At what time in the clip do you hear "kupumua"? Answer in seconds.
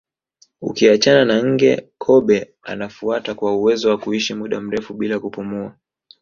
5.19-5.75